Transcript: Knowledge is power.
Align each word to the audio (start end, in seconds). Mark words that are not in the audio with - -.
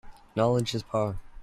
Knowledge 0.35 0.73
is 0.73 0.81
power. 0.81 1.19